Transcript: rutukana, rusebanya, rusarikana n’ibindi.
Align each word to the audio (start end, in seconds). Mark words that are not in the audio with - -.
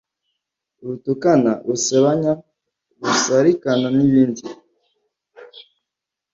rutukana, 0.87 1.51
rusebanya, 1.67 2.33
rusarikana 3.01 3.87
n’ibindi. 3.97 4.43